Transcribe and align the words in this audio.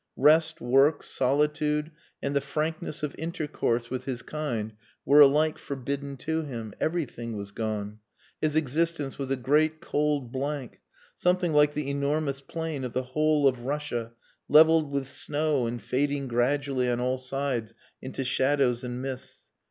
Rest, 0.17 0.59
work, 0.59 1.03
solitude, 1.03 1.91
and 2.23 2.35
the 2.35 2.41
frankness 2.41 3.03
of 3.03 3.13
intercourse 3.19 3.91
with 3.91 4.05
his 4.05 4.23
kind 4.23 4.73
were 5.05 5.19
alike 5.19 5.59
forbidden 5.59 6.17
to 6.17 6.41
him. 6.41 6.73
Everything 6.79 7.37
was 7.37 7.51
gone. 7.51 7.99
His 8.41 8.55
existence 8.55 9.19
was 9.19 9.29
a 9.29 9.35
great 9.35 9.79
cold 9.79 10.31
blank, 10.31 10.79
something 11.17 11.53
like 11.53 11.75
the 11.75 11.87
enormous 11.91 12.41
plain 12.41 12.83
of 12.83 12.93
the 12.93 13.03
whole 13.13 13.47
of 13.47 13.59
Russia 13.65 14.13
levelled 14.49 14.89
with 14.89 15.07
snow 15.07 15.67
and 15.67 15.79
fading 15.79 16.27
gradually 16.27 16.89
on 16.89 16.99
all 16.99 17.19
sides 17.19 17.75
into 18.01 18.23
shadows 18.25 18.83
and 18.83 19.03
mists. 19.03 19.51